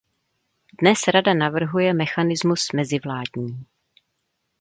Dnes 0.81 1.07
Rada 1.07 1.33
navrhuje 1.33 1.93
mechanismus 1.93 2.71
mezivládní. 2.73 3.65